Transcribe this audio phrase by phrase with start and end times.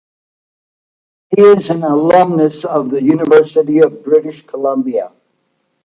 [1.29, 5.11] He is an alumnus of the University of British Columbia.